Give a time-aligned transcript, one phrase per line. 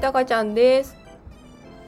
[0.00, 0.96] たかちゃんです。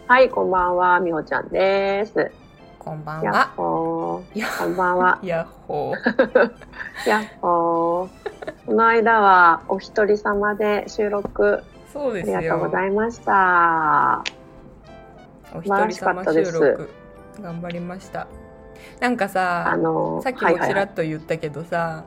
[0.06, 2.30] はい、こんばんは、みほちゃんです。
[2.78, 3.50] こんばんは。
[3.56, 4.22] こ
[4.66, 5.18] んばんは。
[5.24, 6.50] やっほー。
[7.08, 8.66] やっほー。
[8.66, 12.72] この間はお一人様で収録そうですありがとうごよ。
[12.72, 14.22] ざいました。
[15.54, 16.90] お一人様収録
[17.40, 18.26] 頑張りました。
[19.00, 22.04] なんかあさ、のさっきもちはいはいはいらっと言ったけどさ、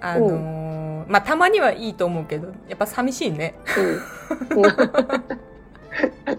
[0.00, 0.65] あのー
[1.08, 3.54] まあたまにはいいと思うけど、やっぱ寂しいね。
[4.54, 4.62] うん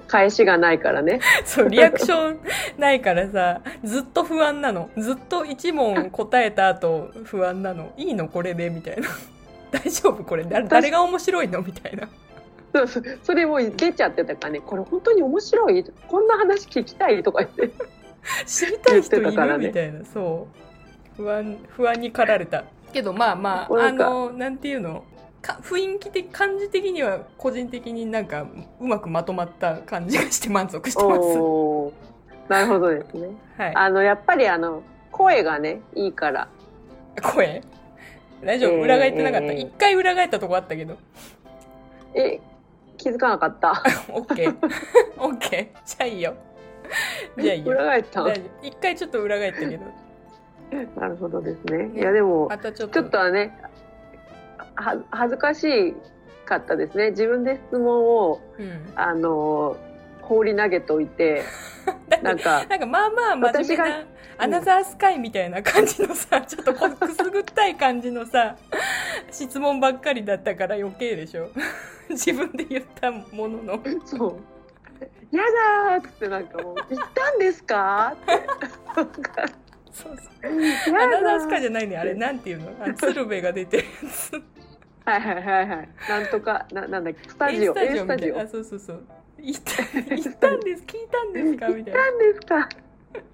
[0.08, 1.20] 返しがないからね。
[1.46, 2.40] そう、リアクション
[2.78, 4.90] ないからさ、ずっと不安なの。
[4.98, 7.92] ずっと一問答えた後不安なの。
[7.98, 9.08] いいのこれでみたいな。
[9.72, 11.62] 大丈夫これ誰誰が面白いの？
[11.62, 12.08] みたいな。
[12.74, 15.84] そうそうそれもう出ちゃってたからね、これ本当に面白い？
[16.08, 17.72] こんな話聞きたいとか言って。
[18.46, 20.48] 知りたい人いる、みたいなそ
[21.18, 25.04] う不安不安に駆られたけどまあまああのなんていうの？
[25.42, 28.48] か雰囲気的感じ的には個人的になんか
[28.80, 31.20] うまくまとまった感じがして満足してます。
[32.50, 33.30] なるほどですね。
[33.58, 33.76] はい。
[33.76, 36.48] あの、やっぱりあの、声がね、いいから。
[37.22, 37.62] 声？
[38.44, 38.72] 大丈夫？
[38.72, 39.48] えー裏返ってなかった？
[39.48, 39.60] えー。
[39.60, 40.98] 一回裏返ったとこあったけど。
[42.16, 42.40] え、
[42.98, 43.84] 気づかなかった？
[44.10, 44.56] オッケー
[45.20, 46.34] オッケーじゃあいいよ。
[47.38, 47.72] じゃあいいよ。
[47.74, 49.84] 裏返った一回ちょっと裏返ったけど
[51.00, 51.88] なるほどですね。
[51.88, 53.58] ねいや、でも、またちょっとはね、
[54.76, 55.96] は恥ずかし
[56.46, 57.12] かったですね。
[57.12, 59.78] 自分で質問を、うんあの、
[60.22, 61.44] 放り投げとい て、
[62.22, 64.06] なんか、なんかまあまあ真面目私がな
[64.40, 68.56] アナザースカイみたいな感じのさ、 ちょっとこくすぐったい感じのさ、
[69.32, 71.50] 質問ばっかりだったから余計でしょ。
[72.10, 73.80] 自分で言ったものの。
[74.06, 74.40] そう。
[75.36, 75.44] や
[75.90, 79.67] だーっつってなんかもう、行ったんですかって。
[79.98, 80.52] そうそう。
[80.96, 81.98] アナやだザースカイじゃないね。
[81.98, 82.72] あれなんていうの？
[82.86, 84.32] あ鶴瓶が出てるやつ。
[85.06, 85.90] はいはいはいはい。
[86.10, 88.04] なんとか、ななんだっけ、スタジオ、スタジオ。
[88.04, 88.26] みたいな。
[88.28, 89.04] 行っあ、そうそうそう。
[89.40, 91.68] 行った、行ったんです、聞いたんですか？
[91.70, 92.00] みたいな。
[92.04, 92.70] たんですか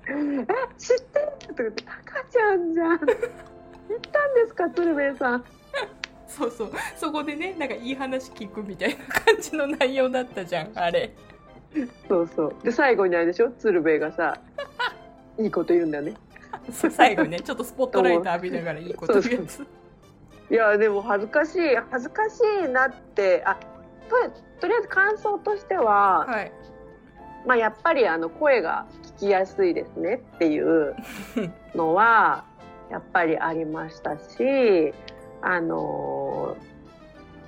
[0.07, 1.25] え、知ってる？
[1.47, 2.89] とか言って、赤ちゃんじゃん。
[2.89, 5.43] 行ったんですか、鶴瓶さん。
[6.27, 6.71] そうそう。
[6.95, 11.11] そこでね、なんかいい話聞くみたいな感じの内容だったじゃん、あれ。
[12.07, 12.55] そうそう。
[12.63, 13.49] で、最後にあれでしょ？
[13.51, 14.39] 鶴瓶がさ、
[15.39, 16.13] いいこと言うんだよね。
[16.91, 19.65] 最後にね、ちょっとスポットライト浴びながらいいこと言うやつ。
[20.49, 23.55] いや、でも恥ずかしい、恥ずかしいなって、あ、
[24.09, 24.15] と、
[24.61, 26.51] とりあえず感想としては、はい。
[27.45, 28.85] まあやっぱりあの声が
[29.17, 30.95] 聞きやすいですねっていう
[31.75, 32.45] のは、
[32.89, 34.93] やっぱりありましたし、
[35.41, 36.73] あのー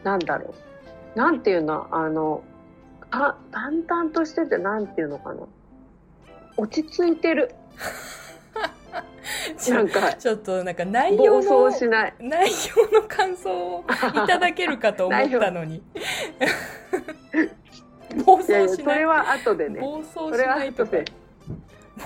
[0.06, 0.54] なんだろ
[1.16, 1.18] う。
[1.18, 2.44] なんていうの、あの、
[3.10, 5.42] た淡々としててなんていうのかな。
[6.58, 7.56] 落ち着いてる。
[9.70, 12.14] なんか、ちょっとなんか内容の暴走しない。
[12.20, 12.48] 内
[12.92, 15.82] 容の感想をいただけるかと思ったのに
[18.26, 19.80] 暴走しないそれは後でね。
[19.80, 20.98] 暴走しそれはないとか。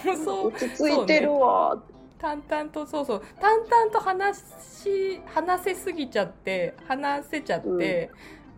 [0.05, 1.81] 暴走落ち着いてるわ。
[2.19, 8.11] 淡々とそうそう淡々と話し話せすぎちゃって話せちゃって、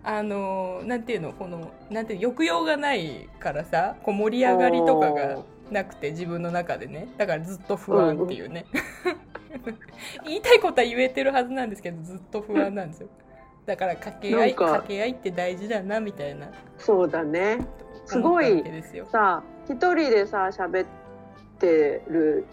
[0.03, 7.07] あのなんていうのこのなんていうの抑揚がないからさこう盛り上がりとかがなくて自分の中でね。
[7.17, 8.65] だからずっと不安っていうね、
[10.25, 13.09] 言いたいことは言えてるはずなんですけどずっと不安なんですよ。
[13.65, 16.47] だから掛け合い掛け合いって大事だなみたいな。
[16.77, 17.59] そうだね。
[18.05, 18.63] すごい
[19.11, 20.87] さ、一人でさ、喋っ
[21.59, 22.45] てる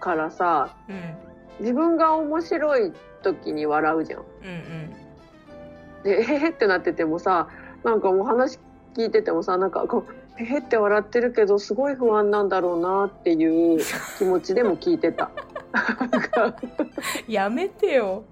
[0.00, 1.14] からさ、うん、
[1.60, 4.20] 自分が面白い時に笑うじゃん。
[4.20, 6.02] うんうん。
[6.02, 7.48] で、えへへってなっててもさ、
[7.84, 8.58] なんかもう話
[8.94, 13.80] 聞いててもさ、なんかこう、へへって笑ってるけど、すごい不安なんだろうなっていう
[14.18, 15.30] 気持ちでも聞いてた。
[17.28, 18.24] やめてよ。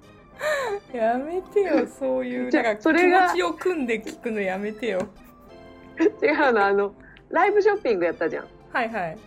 [0.93, 5.09] やめてよ、そういう、じゃなんか気それが持ちを組んで聞くのやめてよ。
[6.22, 6.94] 違うの、あの、
[7.28, 8.47] ライブショッピングやったじゃん。
[8.72, 9.19] はいはい。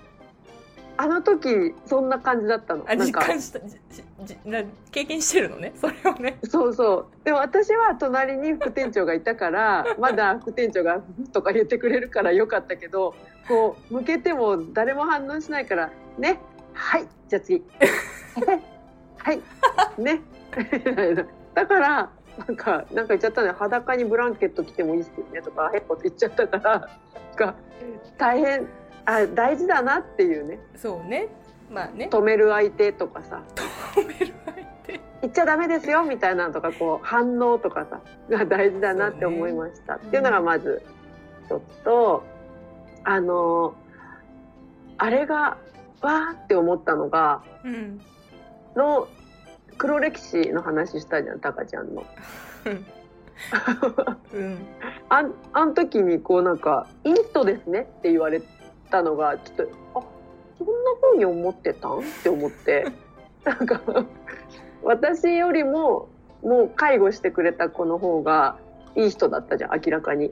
[0.96, 2.86] あの時、そんな感じだったの。
[2.88, 3.78] あ、なんか、実感した、じ
[4.26, 6.38] じな経験してるのね、 それをね。
[6.44, 7.26] そうそう。
[7.26, 11.02] でも私は隣に副店長がいたから、 まだ副店長が、
[11.32, 13.16] とか言ってくれるからよかったけど、
[13.48, 16.40] こう、向けても誰も反応しないから、ね、
[16.74, 17.64] はい、じゃあ次。
[19.18, 19.42] はい、
[19.98, 20.22] ね、
[20.58, 21.26] みたいな。
[21.56, 23.52] だから、なんか、なんか言っちゃったね。
[23.52, 26.90] 裸にブランケット着てもいいっすよねとか、へっこって言っちゃったから、なん
[27.36, 27.56] か、
[28.18, 28.68] 大変、
[29.06, 30.60] あ、大事だなっていうね。
[30.76, 31.28] そうね。
[31.72, 32.10] まあね。
[32.12, 33.42] 止める相手とかさ。
[33.96, 34.54] 止める相
[34.84, 35.00] 手。
[35.22, 40.84] 言っちゃダメですよみたいなのとかこう反応とかさが大事だなって思いました、っていうのがまず
[41.48, 42.26] ちょっと
[43.06, 43.74] あの
[44.98, 45.58] あれが
[46.02, 48.02] わーって思ったのがうん。
[48.76, 49.08] の
[49.78, 52.06] 黒歴史の話したじゃんタカちゃんの。
[52.66, 52.86] うん
[55.10, 58.42] あんあん時にこうなんか「インストですね」って言われ
[58.94, 59.64] たのがちょっと
[59.96, 60.02] あ
[60.60, 61.98] そんな風に思ってたん？
[62.00, 62.86] って思って。
[63.44, 63.82] なんか
[64.84, 66.08] 私よりも
[66.44, 68.58] もう介護してくれた子の方が
[68.96, 70.32] いい人だったじゃん明らかに。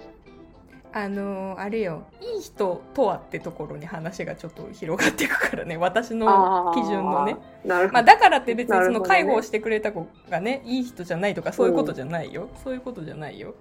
[0.94, 2.04] あのーあれよ。
[2.22, 5.78] いい人とはってところに話がちょっと広がっていくからね。
[5.78, 7.38] 私の基準のね。
[7.66, 13.56] まあ、だからって別にその介護をしてくれた子がねいい人じゃないとかそういうことじゃないよ、そういうことじゃないよ、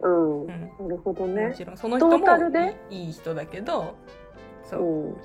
[0.00, 0.46] うん、うん。
[0.46, 0.56] な
[0.88, 1.52] るほどもね。
[1.56, 1.76] ちろん。
[1.76, 2.26] その人も
[2.90, 3.96] いい人だけど
[4.70, 5.16] そうう、ん。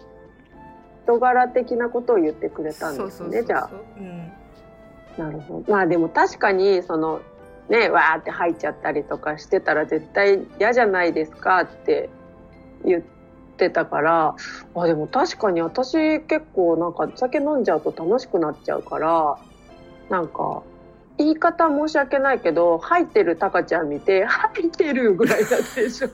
[1.04, 3.44] 人柄的なことを言ってくれたんですね。
[3.44, 3.70] じゃあ。
[3.98, 4.32] うん
[5.18, 5.72] なるほど。
[5.72, 7.22] まあでも確かにその
[7.70, 12.10] ねわーって入っちゃったりとかしてたら絶対嫌じゃないですかって
[12.84, 13.04] 言っ
[13.58, 14.36] てたから
[14.76, 19.38] あでも確かに私結構なんか酒飲んじゃうと楽しくなっちゃうから
[20.10, 20.64] なんか
[21.18, 26.10] 言い方申し訳ないけど入ってるタカちゃん見て入ってるぐらいだったでしょ。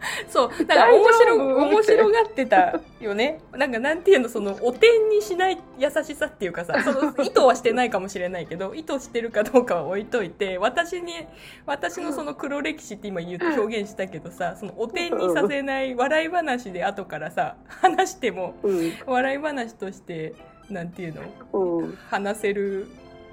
[0.28, 3.40] そうだから面大白面白がってたよね。
[3.52, 11.26] なんかなんていうのそのお点にしない優しさっていうかさ その意図はしてないかもしれないけど意図してるかどうかは置いといて私に
[11.66, 18.92] 私のその黒歴史って今言う表現したけどさそのお点にさせない笑い話で後からさ話してもうん。
[19.06, 20.34] 笑い話として
[20.70, 21.98] なんていうのうん。
[22.08, 22.86] 話せる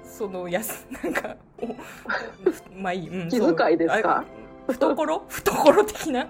[0.04, 1.66] そのやすなんかお
[2.74, 4.24] まあいい、うん、気遣いですか？
[4.68, 5.20] 懐？
[5.28, 6.28] 懐的な？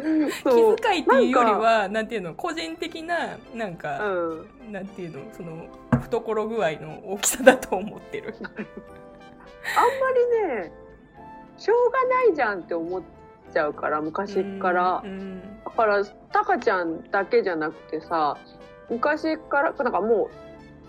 [0.00, 4.72] 気遣いっていうよりはなんていうの個人的ななんか、うん。
[4.72, 8.34] なんていうのその懐具合の大きさだと思ってる。
[8.40, 8.52] あんま
[10.52, 10.72] りね
[11.58, 13.02] しょうがないじゃんって思っ
[13.52, 15.02] ちゃうから昔から。
[15.04, 15.42] うんうん。
[15.64, 18.36] だからタカちゃんだけじゃなくてさ
[18.90, 20.28] 昔からなんかも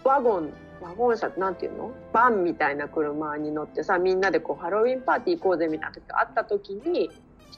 [0.04, 1.92] うワゴンワゴン車ってなんていうの？
[2.12, 7.12] バンみたいな車に乗ってさみんなでこうハロウィンパーティー行こうぜみたいな時があった時に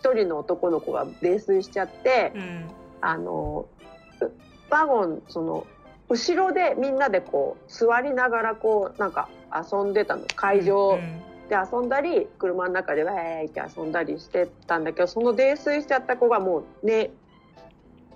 [0.03, 2.65] 一人の男の子が泥酔しちゃって、うん。
[2.99, 3.65] あの
[4.21, 4.31] う
[4.69, 5.67] ワゴンその
[6.09, 10.25] 後ろでみんなでこう座りながらこうなんか遊んでたの。
[10.35, 17.11] 会場うんで遊んだり車の中でわーいって遊んだりしてたんだけどその泥酔しちゃった子がもう寝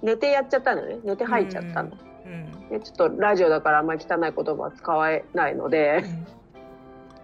[0.02, 0.98] 寝てやっちゃったのね。
[1.04, 1.92] 寝て吐いちゃったの。
[2.26, 6.04] うんでちょっとラジオだからあんまり汚い言葉は使えないので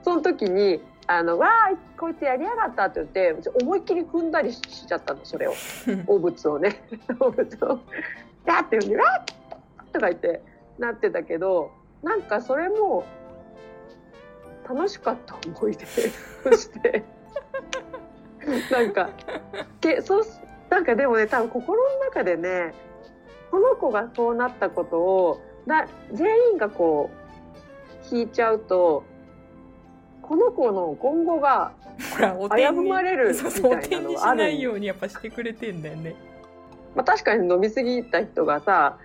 [0.03, 0.81] その時に
[1.15, 5.53] 「あのわーこいつやりやがった」って言って思いっきり踏んだりしちゃったのそれを。
[5.87, 6.83] う ん汚物をね
[7.19, 7.79] 汚物を
[8.45, 9.25] ガッて呼んで「わっ!」
[9.93, 10.41] とか言って
[10.79, 11.71] なってたけど
[12.01, 13.03] なんかそれも
[14.67, 17.03] 楽しかった思い出そして
[18.71, 19.09] なんか
[19.79, 20.23] けそう
[20.69, 22.73] なんかでもね多分心の中でね
[23.51, 27.11] この子がそうなったことをな全員がこ
[28.11, 29.03] う引いちゃうと
[30.23, 31.73] この子の今後が
[32.15, 36.15] ほらお危点にぶまれるみそうそうおたいな点にしあるないようにやっぱしてくれてんだよね。
[36.95, 38.97] まあ、確かに飲み過ぎた人がさ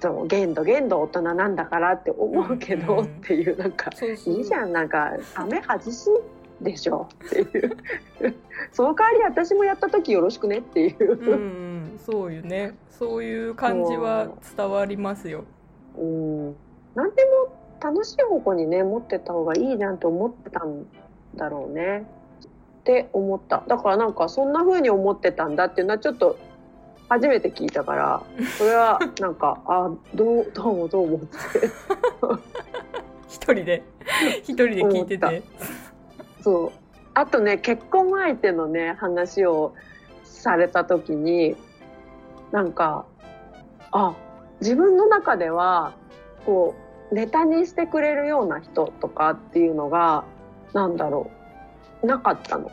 [0.00, 4.34] そう限度限度大人なんだからって思うけど、うんうんっていうなんかそうそう。
[4.34, 6.08] いいじゃんなんかサメ外し
[6.60, 7.08] でしょ。
[7.26, 7.76] っていう。
[8.72, 12.74] その代わり私もやった時よろしくねっていう、うんうんそうよね。
[12.90, 15.44] そういう感じは伝わりますよ。
[15.96, 16.56] うん、
[16.94, 20.86] 何でも楽しい方向にね持ってった方がいいじゃんって思ってたん
[21.34, 22.06] だろうね。
[22.80, 23.64] って思った。
[23.66, 26.38] だからなんかそんな風に思ってたんだっていうのはちょっと
[27.08, 28.22] 初めて聞いたから
[28.58, 31.28] それはなんかあどうどうもどうもって。
[33.28, 33.82] 一人で。
[34.42, 35.42] 一人で聞いてて。
[36.42, 36.72] そう。
[37.14, 39.74] あとね結婚相手のね話を
[40.24, 41.56] された時に
[42.52, 43.04] なんか
[43.90, 44.14] あ
[44.60, 45.94] 自分の中では
[46.46, 46.81] こう
[47.12, 50.24] ネタにしてくれるような人とかっていうのが
[50.72, 51.30] なんだろ
[52.02, 52.70] うなかったの。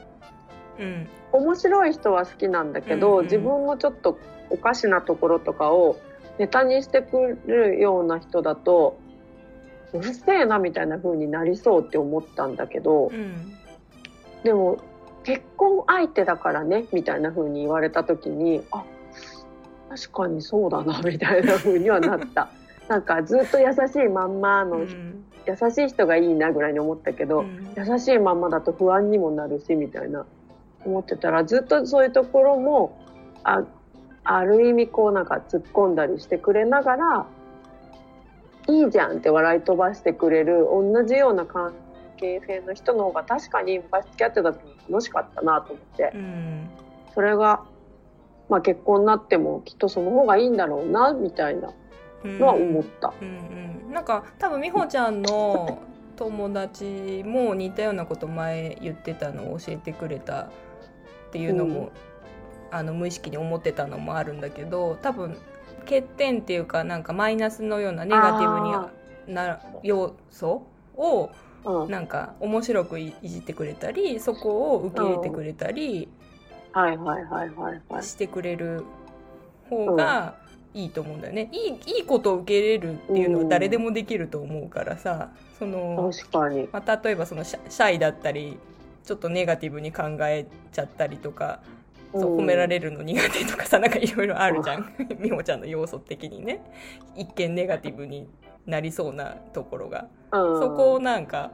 [0.79, 1.07] うん。
[1.31, 3.23] 面白い人は好きなんだけど、うんうん。
[3.25, 4.17] 自分のちょっと
[4.49, 5.97] おかしなところとかを
[6.39, 8.97] ネタにしてくるような人だと
[9.93, 13.53] うるせえなみたいな風になりそうって思ったんだけど、うん。
[14.43, 14.79] でも
[15.23, 18.83] 結婚相手だからねみたいな風に言われた時にあ
[19.89, 22.49] 確かにそうだなみたいな風にはなった
[22.89, 25.23] なんかずっと優しいまんまの、うん。
[25.47, 27.73] 優しい人がいいなぐらいに思ったけど、うん。
[27.77, 30.25] 優しいまんまだと不安にもなるしみたいな。
[30.85, 32.97] 思ってたらずっとそういうところも
[33.43, 33.63] あ
[34.23, 37.25] ある意味こうなんか突っ込んだりしてくれながら
[38.67, 41.73] いいじゃんって笑い飛ばしてくれる同じような関
[42.17, 46.11] 係性の人の方が確かに昔付き合ってた時に楽しかったなと思って。
[46.13, 46.69] うん。
[47.15, 47.63] それが、
[48.49, 51.73] まあ、結婚になってもきっとその方がいいんだろうなみたいな
[52.23, 53.13] のは思った。
[53.21, 53.27] うん
[53.87, 53.93] うん。
[53.93, 55.79] なんか多分美穂ちゃんの
[56.15, 60.49] 友達も似たようなこと前言ってたのを教えてくれたっ
[61.31, 61.89] ていうのも、うん。
[62.71, 65.35] あの無意識に思ってたのもあるんだけど多分
[65.85, 71.31] 欠点っていうかなんかマイナスのようなネガティブにな要素を
[71.65, 71.89] うん。
[71.89, 76.07] なんか面白くいいじってくれたりそこを受け入れてくれたり
[76.71, 78.03] はいはいはいはいはい。
[78.03, 78.83] してくれる
[79.69, 80.35] 方が
[80.73, 81.49] いいと思うんだよね。
[81.51, 85.31] いいいいことを受け入れるっていうのは誰でもできると思うからさ。
[85.57, 86.11] その、
[86.71, 88.57] まあ、例えばそのシャイだったり
[89.03, 91.59] ちょっとネガティブに考えちゃったりとか
[92.13, 94.93] そう褒められるの苦手とかさなんかいろいろあるじゃん。
[95.19, 96.61] 美穂ちゃんの要素的にね。
[97.15, 98.29] 一見ネガティブに
[98.65, 100.59] なりそうなところが、うん。
[100.59, 101.51] そこをなんか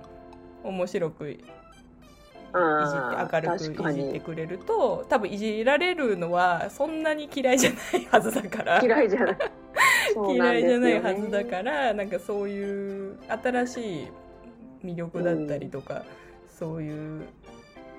[0.64, 1.40] 面白く
[2.56, 8.82] いじって明るくいじってにくれると多分いじられるのはそんなに嫌いじゃないはずだから。
[8.82, 9.38] 嫌いじゃない。
[10.34, 14.08] 嫌いじゃないはずだらからなんかそういう新しい
[14.86, 16.04] 魅力だったりとか、
[16.48, 17.24] そういう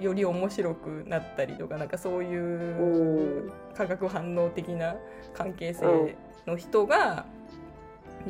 [0.01, 4.97] より面白くなったりとかなんかそういう化学反応的な
[5.35, 7.27] 関係性の人が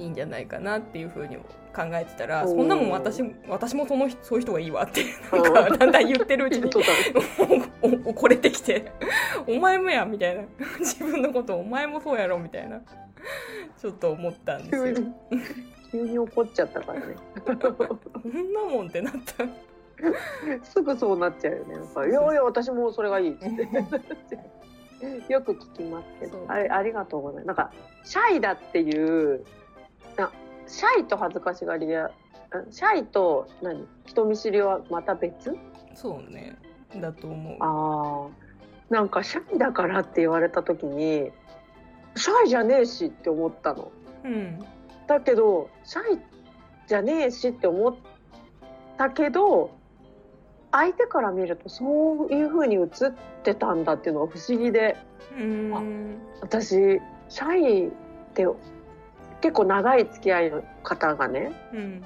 [0.01, 1.43] いいんじゃないかなっていうふうに考
[1.93, 6.71] えてたら、うんそんなもん私私もその人そういう人がいいわってうん なんかだんだん言ってるうちに
[8.05, 8.93] 怒れてきて
[9.47, 10.43] 「お前もや」みたいな
[10.81, 12.81] 自分のこと「お前もそうやろ」みたいな
[13.79, 15.09] ちょっと思ったんですよ。
[15.93, 19.45] 急に怒っちゃったからねそんなもんってなった。
[20.63, 23.47] すぐそうなっちゃうよねやっぱいやいや私もそれがいいって
[25.33, 27.73] よく聞きますけどあれありがとうございますなんか
[28.05, 29.45] シャイだっていう
[30.17, 30.33] な
[30.67, 32.11] シャイと恥ずかしがりや
[32.51, 33.87] あシャイと何？
[34.05, 35.57] 人見知りはまた別？
[35.95, 36.57] そうね。
[36.97, 37.57] だと思う。
[37.61, 41.31] あんかシャイだからって言われた時に
[42.15, 43.91] シャイじゃねえしって思ったの。
[44.25, 44.65] うん。
[45.07, 46.21] だけどシャイ
[46.87, 47.97] じゃねえしって思っ
[48.97, 49.77] たけど
[50.73, 52.89] 相手から見るとそういう風に映っ
[53.43, 54.97] てたんだっていうのが不思議で。
[55.37, 56.19] うーん。
[56.41, 57.91] 私シャイっ
[58.35, 58.47] て
[59.41, 62.05] 結構長い付き合いの方がねうん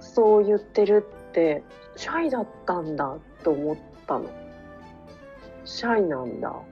[0.00, 1.62] そう言ってるって
[1.96, 3.76] シャイだったんだと思っ
[4.06, 4.28] たの。
[5.64, 6.52] シャイなんだ。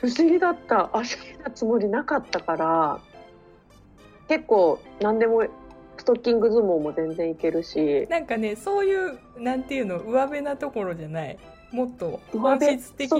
[0.00, 0.90] 不思議だった。
[0.92, 3.00] あシャイなつもりなかったから
[4.28, 5.44] 結構何でも
[5.96, 8.06] ストッキング相撲も全然いけるし。
[8.10, 11.38] なんかねそういうなんていうの上辺なところじゃない
[11.72, 13.16] もっと上本辺質的な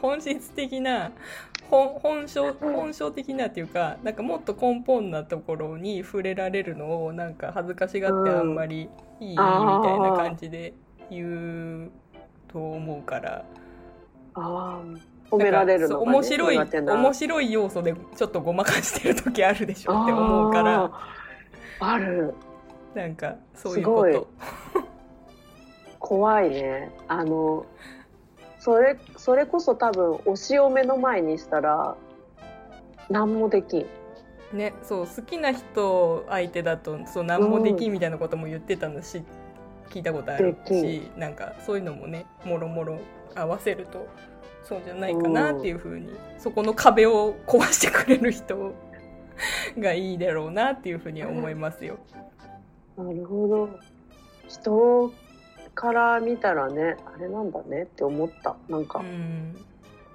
[0.00, 1.12] 本質的な
[1.70, 8.88] 本本性本性的なっていうかなんかもっと根本なところに触れられるのをなんか恥ずかしがってうんあんまり
[9.20, 10.74] いいみたいな感じで
[11.10, 11.90] 言う
[12.48, 13.44] と思うから。
[14.34, 15.16] あー。
[15.30, 20.90] 褒められるのが、ね、面白い面白い要素でちょっとごまかしてる時あるでしょって思うから。
[21.80, 22.34] ある。
[22.94, 24.28] なんかそういうこと。
[26.06, 26.92] 怖いね。
[27.08, 27.66] あの
[28.60, 31.96] それそれこそ多分推しを目の前にしたら
[33.10, 33.86] 何もできん。
[34.52, 39.24] ね、そう好きな人相手だとそう何もできんみたいなことも言ってたのし、
[39.90, 43.00] 聞いたことあるでしなんかそういうのもねもろもろ
[43.34, 44.06] 合わせると
[44.62, 48.74] そうじゃないかなっていうふうに、そこの壁を壊してくれる人
[49.76, 51.98] がいいだろうなっていうふうには思いますよ。
[52.96, 53.68] なるほど。
[54.48, 55.12] 人
[55.76, 58.56] から見たらねあれなんだねって思った。
[58.68, 58.98] なんか。
[58.98, 59.56] うん。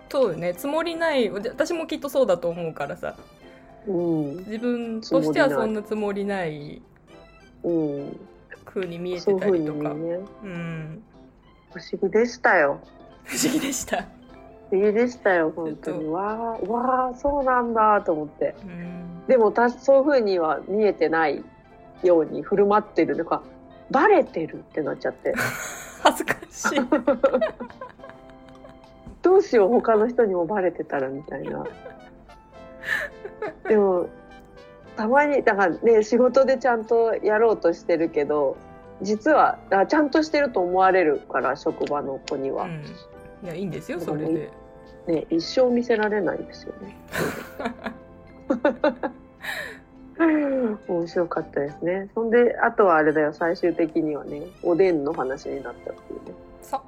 [0.09, 0.53] そうよね。
[0.53, 1.29] つもりない。
[1.29, 3.15] 私もきっとそうだと思うからさ。
[3.87, 4.37] うん。
[4.39, 6.81] 自分としてはそんなつもりない。
[7.63, 8.19] うん。
[8.65, 10.19] 風に見えてたりとか、ね。
[10.43, 11.03] うん、
[11.73, 12.79] 不思議でしたよ。
[13.23, 14.05] 不思議でした。
[14.69, 16.05] 不思議でしたよ本当に。
[16.07, 18.55] わあわあそうなんだと思って。
[18.63, 19.27] うん。
[19.27, 21.43] でもたそういうふうには見えてない
[22.03, 23.43] ように振る舞ってるのか
[23.91, 25.33] バレてるってなっちゃって。
[26.01, 26.79] 恥ずかしい。
[29.21, 31.63] どうしよう他の人にもバレてたらみたいな。
[33.67, 34.07] でも
[34.95, 38.57] たまにだからね仕事でちゃんとやろうとしてるけど
[39.01, 42.83] 実はあちゃんとしてると思われるから職場の子には、うん、
[43.43, 44.51] いやいいんですよそれで。
[45.07, 46.95] ね一生見せられないですよね
[50.87, 52.09] 面白かったですね。
[52.13, 56.35] そんであとはあれだよ最終的にはねおでんの話になったっていうね。
[56.61, 56.81] そう。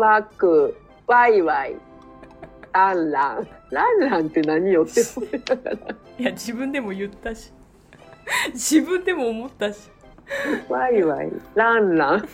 [0.00, 1.76] ワクワイワイ
[2.72, 3.48] ランラン。
[3.70, 5.76] ランランって何よって思いながら。
[6.18, 7.52] いや自分でも言ったし。
[8.52, 9.90] 自分でも思ったし。
[10.68, 12.28] ワイワイランラン。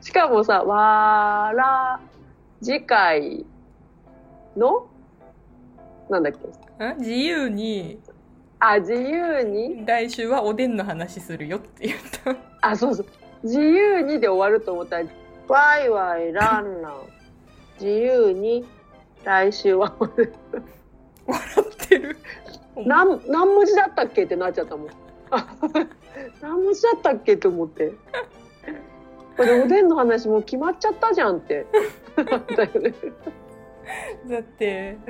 [0.00, 2.00] しかもさわら
[2.60, 3.46] 次回
[4.56, 4.88] の
[6.10, 6.98] なんだっけん？
[6.98, 7.98] 自由に
[8.60, 9.86] あ、自由に？
[9.86, 12.36] 来週はおでんの話するよって言った
[12.68, 13.06] あ、そうそう。
[13.44, 15.06] 自由にで終わると思ったら、
[15.46, 16.94] ワイワイランラン。
[17.80, 18.64] 自由に、
[19.24, 22.16] 来週は、笑ってる
[22.84, 24.88] 何、何文字だったっけってなっちゃったもん。
[25.30, 25.46] あ
[26.42, 27.92] 何文字だったっけと思って。
[29.36, 31.66] これおでんの話もう決まっちゃったじゃんって。
[34.26, 34.98] だって「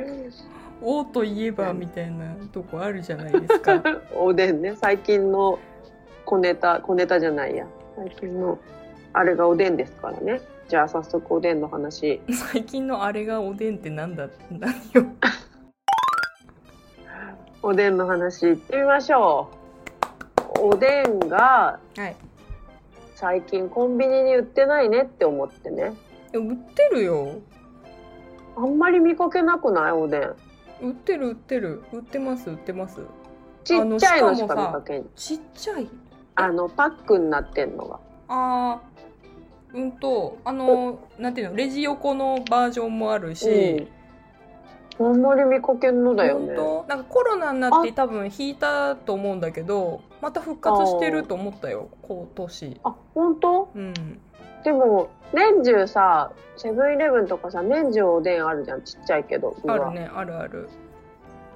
[0.82, 3.82] お」といえばみたいなとこあるじゃないですか
[4.14, 4.75] おでんね。
[4.76, 5.58] 最近の
[6.25, 7.66] 小ネタ、小ネタじゃないや。
[7.97, 8.58] 最近の、
[9.12, 10.40] あれがおでんですからね。
[10.68, 12.20] じゃあ早速おでんの話。
[12.52, 14.28] 最近のあれがおでんってなんだ？
[14.50, 15.04] 何よ
[17.62, 19.49] おでんの話いってみましょ
[20.56, 20.61] う。
[20.68, 22.16] おでんがはい
[23.14, 25.92] 最近コンビニに売ってないねって思ってね。
[26.32, 27.28] え売ってるよ
[28.56, 29.92] あんまり見かけなくない？
[29.92, 30.35] おでん。
[30.80, 31.82] 売ってる売ってる。
[31.92, 33.00] 売ってます売ってます。
[33.64, 35.06] ちっちゃいのしか見かけん。
[35.14, 35.88] ちっちゃい。
[36.35, 38.00] あの、パックになってんのが。
[38.28, 38.88] あー
[39.75, 43.87] うんとあのなんていうのレジ横のバージョンもあるし、
[44.99, 45.06] うん。
[45.06, 46.56] あんまり見かけんのだよね。
[46.56, 52.80] 本当なんかコロナになって多分引いたと思うんだけどまた復活してると思ったよ今年。
[52.82, 53.94] あ、本当うん
[54.65, 58.83] でも、年中さ、セブンイレブンとかさ、年中おでんあるじゃん。
[58.83, 59.57] ちっちゃいけど。
[59.67, 59.91] ある。
[59.93, 60.69] ねあるある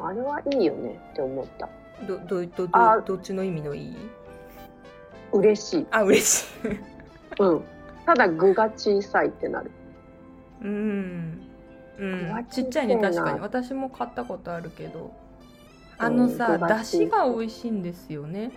[0.01, 1.69] あれはいいよねって思った。
[2.07, 3.97] どどどあどどっちの意味のいい？
[5.33, 5.87] 嬉しい。
[5.91, 6.69] あ嬉しい
[7.39, 7.65] うん。
[8.05, 9.71] ただ具が小さいってなる。
[10.63, 11.49] うん
[11.99, 15.13] うんちっちゃいね確かに私も買ったことあるけど
[15.99, 18.51] あのさ具がだしが美味しいんですよね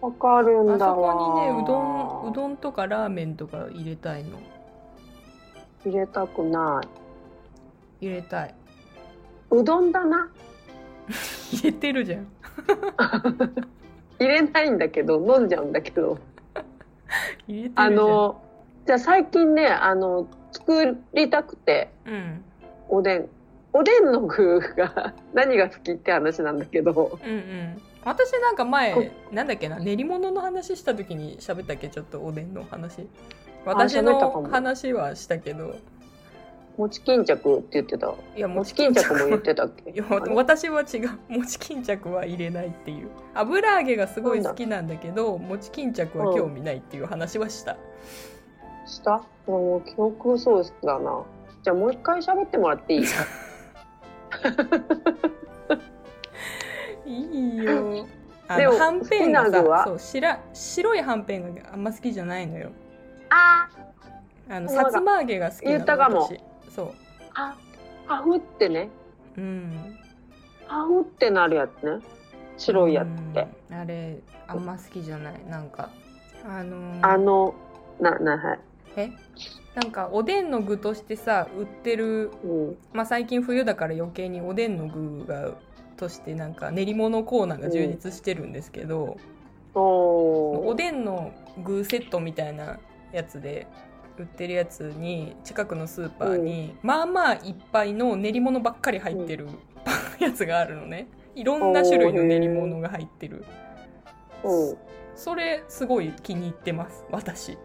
[0.00, 1.14] わかるあそんだわ。
[1.14, 4.38] こにねうどんうどんとかラーメンとか入れたいの？
[5.84, 6.80] 入れたくな
[8.00, 8.06] い。
[8.06, 8.54] 入れたい
[9.50, 10.28] うどんだな。
[11.52, 12.26] 入れてるじゃん
[14.18, 16.18] 入れないんだけど、飲んじゃうんだけど。
[17.76, 18.40] あの、
[18.86, 22.44] じゃあ最近ね、あの、作りたくて、うん
[22.88, 23.28] おでん。
[23.76, 27.82] おでんの具が何が好きって話なんだけど、うんうん。
[28.04, 31.88] 私なんか前なんだっけな練り物の話した時に喋ったっけ？
[31.88, 33.08] ちょっとおでんの話。
[33.64, 35.74] 私の話はしたけど。
[36.76, 38.12] 餅巾着って言ってた。
[38.36, 39.90] いや餅巾着も言ってたっけ？
[39.90, 41.10] いや私は違う。
[41.28, 43.08] 餅巾着は入れないっていう。
[43.34, 47.76] 油揚げがすごい好きなんだけど餅巾着は興味ないっていう話はした、
[48.86, 49.24] した？
[49.46, 51.24] もう記憶喪失だな。
[51.62, 53.04] じゃあもう一回喋ってもらっていい？
[57.06, 58.06] いいよ。
[58.46, 59.78] あでものはんぺんが好きな具は？
[59.78, 62.70] さそう白白いはんぺんがあんま好きじゃないのよ。
[63.30, 63.68] あ
[64.50, 64.90] あのそうだ。
[64.90, 66.20] さつま揚げが好きなの言ったかも。
[66.22, 66.40] 私。
[66.68, 66.90] そう。
[67.34, 67.56] あ、
[68.06, 68.90] ハフってね。
[69.36, 69.96] うん。
[70.66, 72.00] ハフってなるやつね。
[72.58, 73.48] 白いやつって。
[73.70, 73.76] うん。
[73.76, 75.44] あれあんま好きじゃない。
[75.48, 75.88] なんか
[76.46, 77.54] あのーあの、
[77.98, 78.60] な、な、はい。
[78.96, 79.10] え？
[79.74, 82.76] なんかおでんの具としてさ売ってる、うん。
[82.92, 85.52] まあ、最近冬だから余計におでんの具が
[85.96, 89.16] としてなんか練り物コーナーが充実してるんですけど、
[89.74, 92.78] おでんの具セットみたいな
[93.12, 93.66] やつで
[94.18, 99.48] 売ってるやつに近くのスーパーに、まあまあいっぱいの練り物ばっかり入ってる、
[100.20, 101.08] やつがあるのね。
[101.34, 103.44] いろんな種類の練り物が入ってる。
[104.44, 104.76] うん。
[105.16, 107.56] それすごい気に入ってます私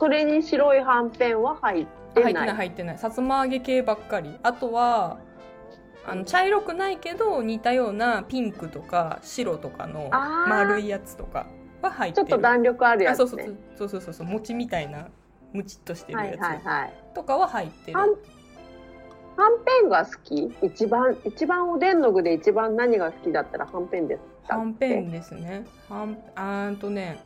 [0.00, 2.32] それに白いはんぺんは入ってない。
[2.32, 2.98] 入ってない入ってない。
[2.98, 4.36] さつま揚げ系ばっかり。
[4.42, 5.18] あとは
[6.06, 10.08] あの茶色くないけど似たようなピンクとか白とかの
[10.48, 11.46] 丸いやつとか
[11.82, 12.26] は入ってる。
[12.26, 13.50] ちょっと弾力あるやつ、あそうね。
[13.76, 13.88] そう。
[13.90, 15.08] そうそうそう餅みたいな
[15.52, 16.94] ムチっとしてるはいやはいはい。
[17.12, 18.16] つとかは入ってる、はんはん
[19.64, 20.52] ぺんが好き？
[20.62, 24.20] 一番、一番おでんの具で一番何が好きだったらはんぺんです。
[24.48, 25.66] はんぺんですね。
[25.88, 27.22] はんあーんとね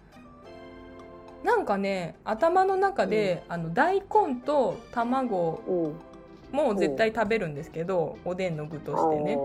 [1.45, 5.89] なんかね頭の中で、あの大根と卵う。
[5.89, 5.95] ん。
[6.53, 9.37] も絶対食べるんですけど、おでんの具としてね。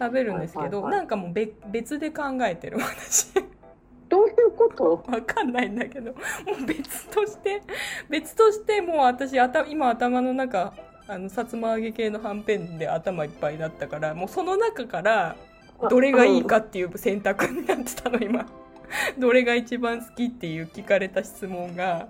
[0.00, 0.92] 食べるんですけど、はいはいはい。
[0.98, 3.32] なんかもう別別で考えてる私。
[4.08, 5.04] どういうこと？
[5.06, 6.10] わかんないんだけど。
[6.12, 6.18] も
[6.60, 7.62] う別として
[8.10, 10.74] 別としてもう私あた今頭の中
[11.06, 15.36] あのさつま揚げ系のはんぺんで頭いっぱいだったからもうその中から
[15.88, 18.44] どれがいいかっていう選択になってたの今
[19.18, 22.08] どれが一番好きっていう聞かれた質問が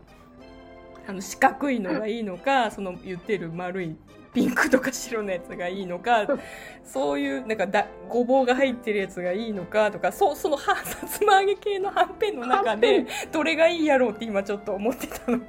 [1.09, 3.97] あの四角いのがいいのか その言ってる丸い
[4.33, 6.27] ピンクとか白のやつがいいのか
[6.85, 15.41] そういうなんかだごぼうが入ってるやつがいいのかとかそそのはさつま揚げ系のはんぺんの中でどれがいいやろうって今ちょっと思ってたの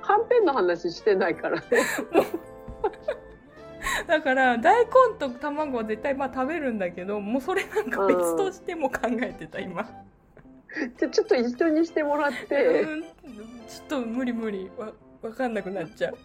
[0.00, 1.64] はんぺんの話してないからね。
[4.06, 9.84] だから大根と卵は絶対まあ食べるんだけどもうそれなんか別としても考えてた今。
[10.98, 13.02] じゃあちょっと一緒にしてもらって、うん。
[13.02, 13.08] ちょ
[13.84, 14.70] っと無理無理。
[14.76, 16.16] わ分かんなくなっちゃう。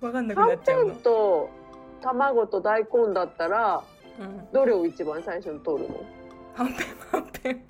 [0.00, 0.94] 分かんなくなっちゃうの。
[0.94, 1.50] んと
[2.00, 3.82] 卵と大根だったら
[4.18, 4.48] うん。
[4.52, 5.96] どれを一番最初に取るの？
[6.54, 6.76] はんぺん
[7.12, 7.62] はんぺん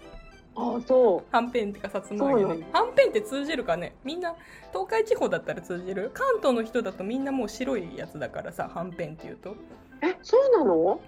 [0.59, 3.95] ああそはんぺんってかさつま揚げはんぺんって通じるかね？
[4.03, 4.35] みんな
[4.73, 6.11] 東海地方だったら通じる？
[6.14, 9.53] 関東の人だとみんなもう白いやつだからさはんぺんっていうと。
[9.53, 9.57] う
[10.03, 10.99] えそうなの？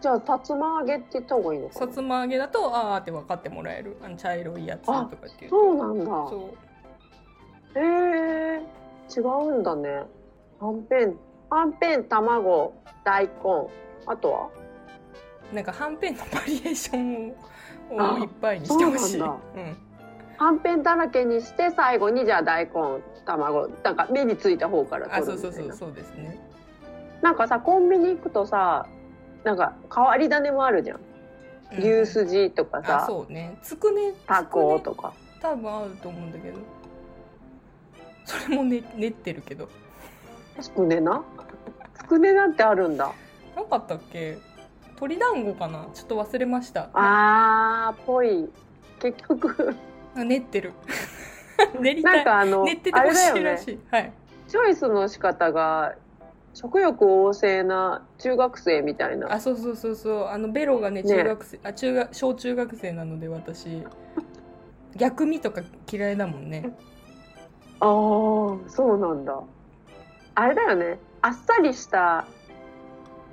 [0.00, 1.86] じゃあさつま揚げって言った方がいいのかな？
[1.86, 3.96] さつま揚げだとあーって分かってもらえる。
[4.02, 5.56] あの茶色いやつとかっていうと。
[5.56, 6.04] そうなんだ。
[6.04, 6.54] そ
[7.74, 7.78] う。
[7.78, 8.62] へえ
[9.16, 10.02] 違うんだね。
[10.60, 11.16] はんぺん。
[11.50, 13.30] はんぺん卵大根。
[14.06, 14.48] あとは？
[15.52, 17.51] なんかはんぺんのバリエーションをあ
[17.96, 19.12] をいっぱいにしてほしい。
[19.12, 19.76] そうなんだうん
[20.38, 22.72] はんぺんだらけにして最後にじゃあ大根
[23.26, 26.40] 卵なんか目についた方からあ、取るみたいうなそうそそうそうですね。
[27.20, 28.86] なんかさコンビニ行くとさ
[29.44, 31.00] なんか変わり種もあるじゃん
[31.72, 33.56] うん牛すじとかあ、さ、そうね。
[33.62, 34.12] つくね。
[34.26, 36.58] タコつくねとか多分あると思うんだけど。
[38.24, 39.68] それもね練ってるけど。
[40.60, 41.22] つくねな？
[41.94, 43.12] つくねなんてあるんだ
[43.56, 44.38] なかったっけ？
[45.02, 45.88] 鶏団子かな？
[45.92, 46.88] ちょっと忘れました。
[46.94, 48.48] あーぽい
[49.00, 49.74] 結局
[50.14, 50.72] あ練ってる。
[51.80, 52.16] 練りたい。
[52.16, 53.80] なんかあの練っててほあれだよねしいらしい。
[53.90, 54.12] はい。
[54.46, 55.96] チョイスの仕方が
[56.54, 60.26] 食欲旺盛な中学生みたいなあ、そうそうそうそう。
[60.26, 63.82] あのベロがねね中学生、あ中学小中学生なので私。
[64.94, 66.76] 逆味とか嫌いだもんね。
[67.80, 69.40] あーそうなんだ
[70.36, 72.26] あれだよねあっさりした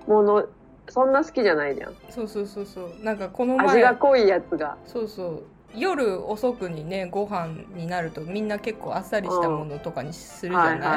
[0.08, 0.48] もの
[0.90, 1.96] そんな好きじゃないじゃん。
[2.10, 2.94] そうそうそうそう。
[3.04, 4.78] なんかこの前味が濃いやつが。
[4.86, 5.44] そうそう。
[5.76, 10.90] 夜遅くにねご飯になるとみんな結構あっさりしたものとかにするじゃない、はい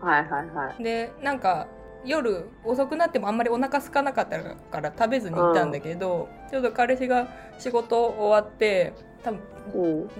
[0.00, 0.28] はいはい。
[0.28, 1.66] はいはいでなんか
[2.04, 9.40] 夜遅くなってもあんまりお腹空かなかったから食べずに行ったんだけど、ちょうど彼氏が仕事終わって多分
[9.74, 10.10] うん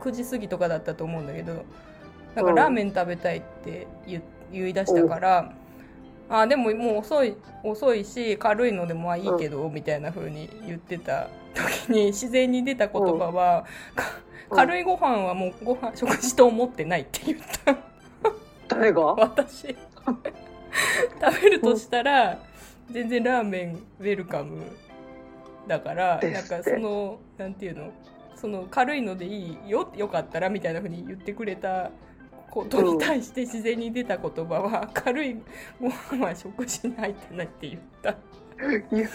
[0.00, 1.64] 9時過ぎとかだったと思うんだけど
[2.36, 2.54] なんかうん。
[2.54, 4.22] ラーメン食べたいって言
[4.52, 5.52] 言い出したから、
[6.32, 14.06] あでももう遅い遅いし軽いのでもまあいいけど、みたいな風に言ってた時に 自然に出た言葉は、か
[14.50, 14.56] うん。
[14.56, 17.76] 軽いご飯はもうご飯食事と思ってないって言った。
[18.68, 19.02] 誰が？
[19.14, 19.76] 私。
[21.20, 22.38] 食べるとしたら
[22.90, 24.62] 全然ラーメンウェルカム
[25.68, 27.92] だからなんかそのなんていうの
[28.34, 31.90] その軽いのでいいよよかったらみたいな風に言ってくれた
[32.52, 35.36] ことに対して自然に出た言葉は、軽い
[35.80, 39.08] ご飯は食事に入ってないって言ったいや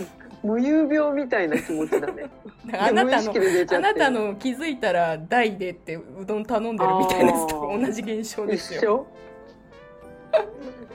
[0.43, 2.29] 無遊病みたいな気持ちだね
[2.73, 3.31] あなたの
[3.71, 6.95] あなたの気づいたら大でってうどん頼んでる。
[6.97, 9.05] みたいなと同じ現象ですよ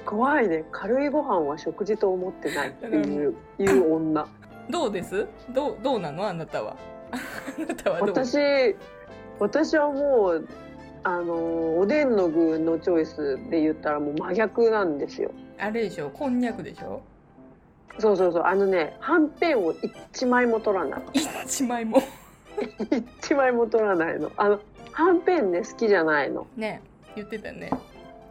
[0.05, 4.27] 怖いね軽いご飯は食事と思ってないっていういう女
[4.69, 6.77] どうですどうどうなのあなたは
[7.13, 8.37] あなたはどう私
[9.39, 10.49] 私はもう
[11.05, 15.33] あのおでんの具のチョイスで言ったらもう真逆なんですよ。
[15.59, 16.11] あれでしょ？
[16.11, 17.03] こんにゃくでしょ？
[17.99, 18.43] そうそうそう。
[18.45, 19.75] あのねはんぺんを
[20.13, 21.03] 一枚も取らない。
[21.45, 22.03] 一枚も？
[23.21, 24.31] 一枚も取らないの。
[24.37, 24.61] あの
[24.93, 26.47] はんぺんね好きじゃないの。
[26.57, 26.81] ね
[27.17, 27.71] 言ってたよね。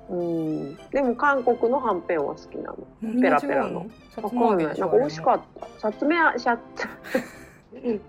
[0.10, 0.76] うん。
[0.92, 2.78] でも韓国のはんぺんは好きなの。
[3.22, 3.86] ペラペラの。
[4.16, 4.88] さわつま揚げでしょかんない。
[4.88, 5.68] なんか美味しかった。
[5.80, 6.58] さつめあしゃ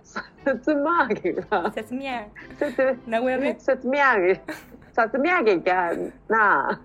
[0.02, 0.24] さ
[0.62, 1.72] つま揚げが。
[1.72, 2.26] さつみや。
[3.06, 3.60] 名古屋弁？
[3.60, 4.42] さつみ揚げ。
[4.92, 5.92] さつみ揚げが
[6.28, 6.80] な。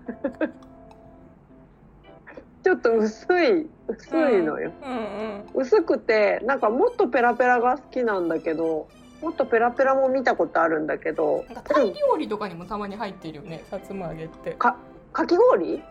[2.62, 8.88] ちょっと薄い薄いのよ、うんうん薄くてなんかもっとペラペラが好きなんだけど
[9.22, 11.44] もっとペラペラも見たことあるんだけど。
[11.48, 14.52] なんかタイ料理とかにもたまに入ってるよねさつま揚げって。
[14.52, 14.76] か
[15.12, 15.82] かき氷？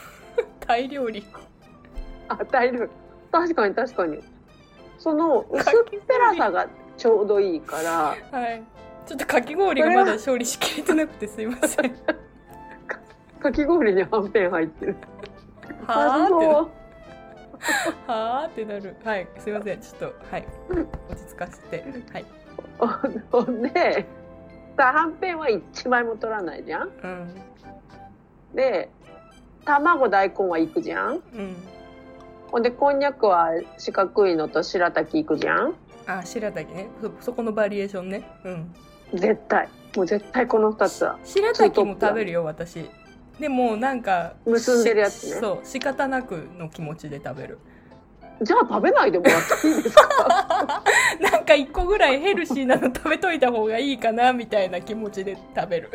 [0.60, 1.24] タイ料理
[2.28, 2.88] あ大量
[3.30, 4.18] 確かに確かに
[4.98, 8.62] その薄っぺらさがちょうどいいからはい。
[9.06, 11.94] ちょっとかき氷がまだ勝利しきれてなくてすいません。
[13.40, 14.96] かき氷にはんぺん入ってる。
[15.86, 16.34] はあって。
[18.06, 18.96] はあってなる。
[19.04, 19.28] はい。
[19.38, 19.80] すいません。
[19.80, 20.46] ちょっとはい。
[21.08, 21.84] 落ち着かせて。
[22.12, 22.24] はい。
[23.30, 24.06] ほんで
[24.76, 26.90] さはんぺんは一枚も取らないじゃん。
[27.02, 27.34] うん。
[28.54, 28.90] で
[29.64, 31.14] 卵大根はいくじゃん。
[31.14, 31.56] うん
[32.50, 35.74] ほんでこんにゃくは四角いのと白滝いくじゃん？
[36.06, 36.88] あ白滝ね。
[37.00, 38.22] そそこのバリエーションね。
[38.44, 38.74] うん。
[39.14, 39.68] 絶対。
[39.96, 41.18] もう絶対この2つは。
[41.24, 42.88] 白滝も食べるよ私。
[43.40, 45.30] でもなんか結んでるやつね。
[45.34, 45.66] しそう。
[45.66, 47.58] 仕方なくの気持ちで食べる
[48.42, 50.82] じゃあ食べないでもらっていいですか？
[51.20, 55.90] なんか一個ぐらいヘルシーなの食べといた方がいいかなみたいな気持ちで食べる。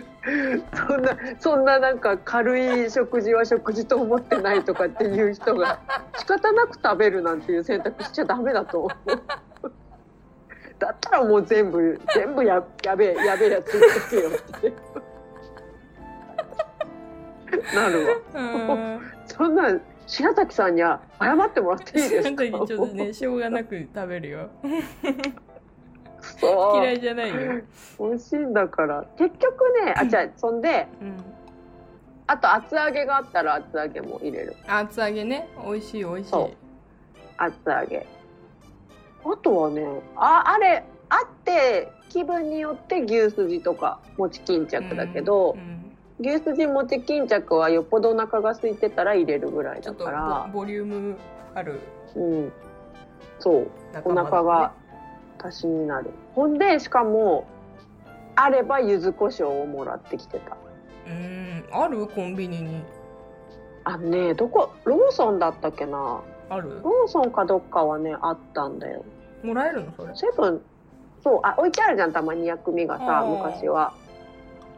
[0.88, 5.80] そんなそんななんか軽い食事は食事と思ってないとかっていう人が
[6.18, 8.80] 仕方なく食べるなんていう選択しちゃダメだと。
[8.80, 8.92] 思う
[10.80, 14.74] だったらもう全部全部ややべえやべえやつ言ってけよって。
[17.76, 18.14] なるわ。
[18.34, 19.02] うん。
[19.28, 19.80] そんな
[20.12, 22.43] 白崎さんには謝ってもらっていいですか？
[22.45, 24.50] ちょっとねしょうがなく食べるよ。
[26.74, 27.62] 嫌いじゃないよ、
[27.97, 29.06] 美味しいんだから。
[29.17, 31.15] 結局ねあじゃあそんでうん、
[32.28, 34.56] あと厚揚げがあったら厚揚げも入れる。
[34.67, 35.47] 厚揚げね。
[35.65, 36.34] 美味しい美味しい。
[37.38, 38.06] 厚揚げ。
[39.24, 45.81] あとはねああれあって気分によって牛すじとか餅巾着だけどう、ん
[46.22, 51.18] 牛すじ餅巾着はよっぽどお腹が空いてたら入れるぐらいちょっとだからボボリューム
[51.56, 51.80] ある。
[52.16, 52.52] うん。
[53.40, 53.56] そう。
[53.64, 53.70] ね。
[54.04, 54.72] 腹が
[55.44, 56.12] 足しになる。
[56.36, 57.48] ほんでしかも
[58.36, 60.56] あれば柚子胡椒をもらってきてた。
[61.08, 61.66] うん。
[61.72, 62.84] あるコンビニに。
[63.84, 66.22] あのねどこローソンだったっけな。
[66.50, 66.82] ある？
[66.84, 69.04] ローソンかどっかはねあったんだよ。
[69.42, 70.16] もらえるのそれ？
[70.16, 70.62] セブン。
[71.24, 73.94] そうあ置いてあるじゃんたまに薬味がさ昔は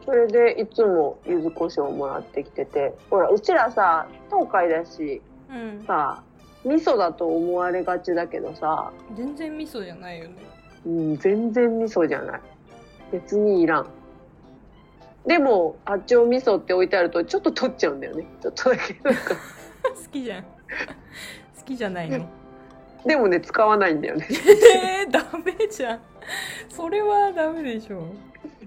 [0.04, 5.84] それでいつも柚子胡椒をもらってきててほらうちらさ東海だしうん。
[5.86, 6.22] さ
[6.64, 10.34] 味噌だと思われがちだけどさ、全然味噌じゃないよね。
[10.86, 12.40] うん、全然味噌じゃない。
[13.12, 13.86] 別にいらん。
[15.26, 18.26] でも八丁味噌って置いてあるとちょっと取っちゃうんだよね。
[18.42, 19.34] ちょっとだけなんか。
[19.94, 20.42] 好きじゃん。
[21.58, 22.26] 好きじゃないの。
[23.04, 24.26] でもね使わないんだよね。
[24.30, 26.00] えー、ダメじゃん。
[26.70, 28.06] それはダメでしょ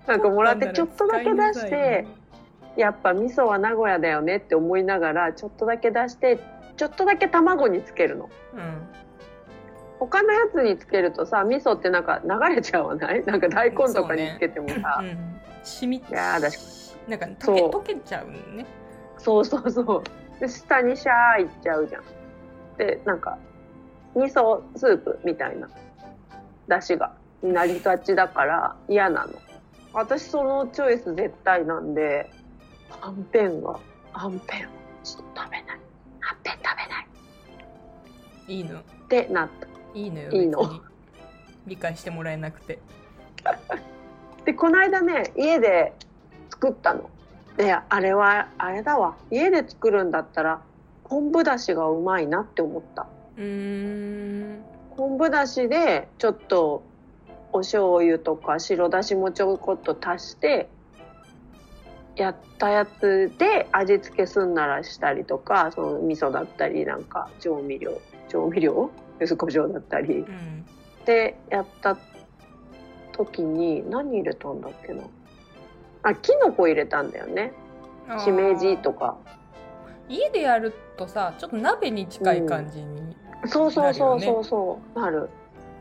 [0.08, 2.08] なんかもらってちょっとだけ出して
[2.76, 6.40] やっぱ味噌は名古屋だよねって思いながらちょっとだけ出して
[6.78, 8.26] ちょっとだけ卵につけるの。
[8.26, 8.88] いうん。
[10.00, 13.26] 他のやつにつけるとさ味噌ってなんか流れちゃわない？
[13.26, 15.00] なんか大根とかにつけてもさ。
[15.02, 16.50] うん染みやだ
[17.10, 18.66] なんか溶け溶けちゃうのね。
[19.18, 20.40] そうそうそう。
[20.40, 22.04] で下にシャーいっちゃうじゃん。
[22.78, 23.38] でなんか
[24.16, 25.68] 味噌スープみたいな
[26.70, 27.12] 出汁が
[27.44, 29.34] になりがちだから嫌なの
[29.98, 32.30] 私そのチョイス絶対なんで
[33.02, 33.80] はんぺんが。
[34.14, 34.70] はんぺん。
[35.04, 35.80] ちょっと食べない。
[36.20, 38.58] はんぺん食べない。
[38.58, 38.80] いいの？
[38.80, 39.68] ってなった。
[39.96, 40.82] いいのよいいの。
[41.66, 42.78] 理解してもらえなくて。
[44.46, 45.94] でこの間ね家で
[46.52, 47.10] 作ったの。
[47.58, 49.16] であれはあれだわ。
[49.32, 50.62] 家で作るんだったら
[51.06, 53.08] 昆布だしがうまいなって思った。
[53.36, 54.64] うーん。
[54.96, 56.84] 昆布だしでちょっと
[57.58, 60.70] お醤油とか白だしもちょこっと足して
[62.16, 68.92] やったやつで味付けすんならしたりとかその味噌だったりなんか調味料調味料？
[69.20, 70.20] 柚子胡椒だったり。
[70.20, 70.66] うん。
[71.06, 71.98] でやった
[73.14, 75.04] 時に何入れたんだっけな？
[76.04, 77.54] あキノコ入れたんだよね。
[78.20, 79.18] しめじとか。
[80.10, 83.16] 家でやるとさちょっと鍋に近い感じに、
[83.48, 85.00] そうそうそうそうそう。
[85.00, 85.30] なる。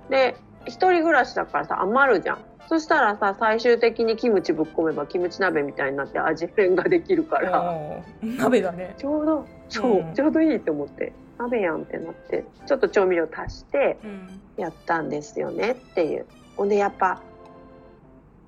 [0.09, 0.37] で
[0.67, 2.39] 一人暮らしだからさ余るじゃん。
[2.69, 8.03] そしたらさ最終的にキムチぶっ込めばキムチ鍋みたいになって味変ができるから。
[8.21, 8.95] 鍋だね。
[8.99, 10.15] ちょうどそう、うん。
[10.15, 11.13] ちょうどいいと思って。
[11.39, 14.41] 鍋やんってなってちょっと調味料足してうん。
[14.57, 16.27] やったんですよねっていう。
[16.57, 17.21] ほんでやっぱ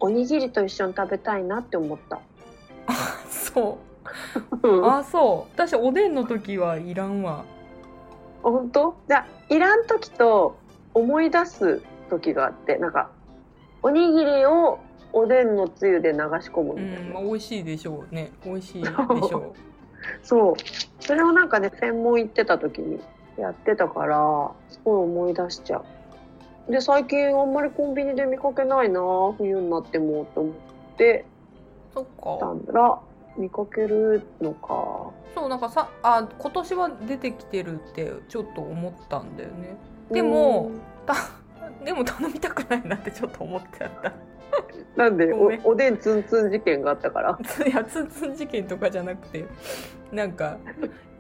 [0.01, 2.21] おにぎりと一緒に食べたいなって思った。
[3.31, 3.79] そ
[4.63, 4.69] う。
[4.69, 4.91] うん。
[4.91, 5.53] あそう。
[5.55, 7.45] 私おでんの時はいらんわ。
[8.43, 8.97] 本当？
[9.09, 10.57] じゃあいらん時と
[10.95, 13.11] 思い出す時があってなんか
[13.83, 14.79] おにぎりを
[15.13, 18.33] おでんのつゆで流し込むうんだよね、んまあ、美味しいでしょうね。
[18.45, 19.55] 美味しいでしょ
[20.23, 20.55] そう。
[21.01, 23.01] それをなんかね専門行ってた時に
[23.39, 25.83] やってたからすごい思い出しちゃ
[26.69, 26.73] う。
[26.73, 29.01] で最近あんまりコンビニで見かけないな
[29.39, 30.55] 冬になってもと思っ
[30.99, 31.25] て。
[31.93, 32.73] うそたっかんだ。
[32.73, 33.01] ら
[33.39, 35.11] 見かけるのか。
[35.35, 39.77] そうなんかさあ今年は出てきてるってちょっと思ったんだよね。
[40.11, 40.71] でも
[41.07, 41.15] た
[41.89, 44.13] でも頼みたくないなってちょっと思っちゃった。
[44.95, 47.39] なんでおおでんツンツン事件があったから。
[47.67, 49.47] いやツンツン事件とかじゃなくて
[50.13, 50.59] なんか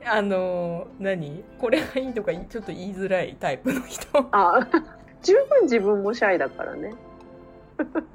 [0.04, 1.42] あの何？
[1.58, 4.28] これがいいとかちょっと言いづらいタイプの人。
[4.30, 4.68] あ
[5.22, 6.92] 十分自分もシャイだからね。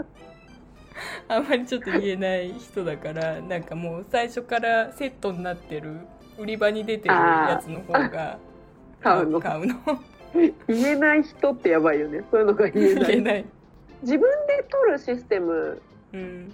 [1.28, 6.02] あんまりちょっと言えない人だからなんかもう最初からセットになってる
[6.38, 8.38] 売り場に出てるやつの方が
[9.02, 9.40] 買うの。
[9.40, 9.76] 買うの
[10.34, 12.24] 言えない人ってやばいよね。
[12.32, 13.22] そういうのが言えない。
[13.22, 13.46] ない、
[14.02, 15.82] 自分で取るシステム
[16.14, 16.54] うん、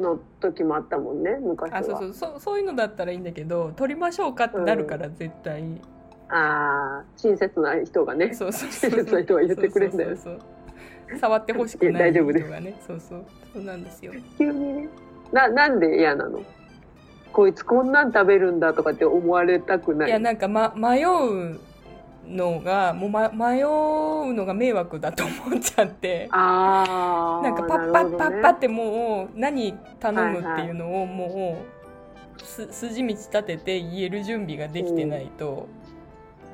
[0.00, 1.78] の時もあったもんね昔は。
[1.78, 2.12] あそうそう。
[2.14, 5.62] そうそういうのだったらいいんだけど取りましょうかってなるから絶対、
[6.28, 8.34] ああ親切な人がね。
[8.34, 10.40] そうそうそう親切な人が言ってくれるんだよそうそう
[11.10, 12.74] そう触ってほしくない人がね。
[12.86, 13.24] そうそう。
[13.52, 14.12] そうなんですよ。
[14.36, 14.88] 急にね。
[15.30, 16.42] ななんで嫌なの？
[17.32, 20.08] こいつこんなん食べるんだとかって思われたくない。
[20.08, 21.60] いやなんか、ま、迷う
[22.26, 26.28] のがもう、ま、迷うのが迷惑だと思っちゃって。
[26.30, 31.64] ああなんかパッパッパッパってもう何頼むっていうのをも
[32.38, 35.68] うす筋道立てて言える準備ができてないと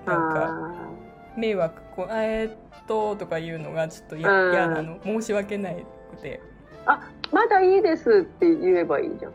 [0.07, 0.89] なんかあ
[1.37, 4.29] 迷惑こうえーっととか言うのがちょっと嫌
[4.69, 9.33] なの申し訳ないくてーあまだいいですって言えばいいじゃん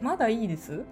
[0.00, 0.82] まだいいです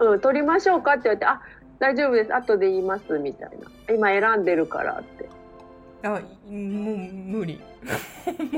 [0.00, 1.42] うん、取りましょうかって言われて、あ、
[1.80, 3.50] 大丈夫です、後で言います、みたい
[3.88, 3.94] な。
[3.94, 5.28] 今選んでるからって。
[6.02, 7.60] あもう無理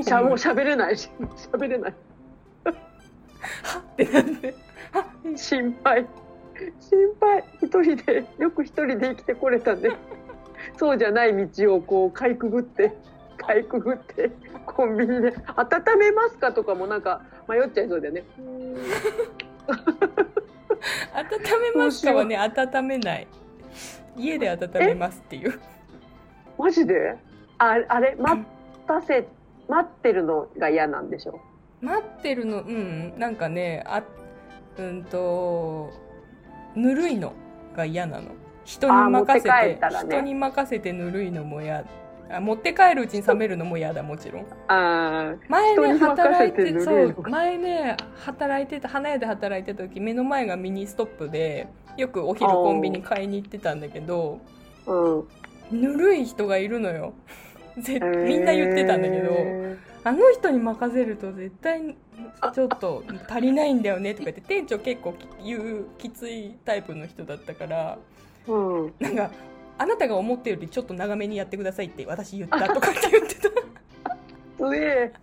[0.01, 1.09] しゃもう喋れないし、
[1.51, 1.93] 喋れない。
[2.63, 4.55] はってなって
[4.93, 5.05] あ
[5.35, 6.05] 心配。
[6.79, 7.43] 心配。
[7.61, 9.91] 一人で、よく一人で生きてこれたね。
[10.77, 12.93] そうじゃない道をこう、かいくぐって、
[13.37, 14.31] かいくぐって、
[14.65, 18.23] コンビニで、温めますかとかもなんか迷っちゃいそうだよね。
[21.13, 23.27] 温めますかはね温めない。
[24.17, 25.59] 家で温めますっていう。
[26.57, 27.15] マジで？
[27.57, 28.43] ああれ、待
[28.87, 29.27] たせ、
[29.67, 31.39] 待ってるのが嫌なんでしょ？
[31.81, 33.13] 待ってるのうん。
[33.17, 34.03] なんかねあ
[34.77, 35.91] うんと
[36.75, 37.33] ぬるいの
[37.75, 38.31] が嫌なの。
[38.65, 39.79] 人に任せてね。
[40.07, 41.79] 人に任せてぬるいのも嫌。
[41.79, 41.83] あ
[42.39, 44.45] 持って帰るうちに冷めるのも嫌だもちろん。
[44.67, 51.67] あ前ね働いてそう前ね働いてた花屋で働いてた時目の前がミニストップで
[51.97, 54.39] よくお昼コンビニ買いに行ってたんだけど
[54.87, 55.27] あ、う
[55.71, 55.81] ん。
[55.81, 57.13] ぬるい人がいるのよ。
[57.79, 61.95] ぜみんな言ってたんだけど、へあの人に任せると絶対
[62.53, 68.93] ちょっと足りないんだよねとか言って店長結構き言うきついタイプの人だったからーうん。
[68.99, 69.31] なんか
[69.83, 73.49] あなたが思ってるよりちょっと長めにやってくださいって私言ったとかって言ってた。
[74.57, 75.13] すげえ。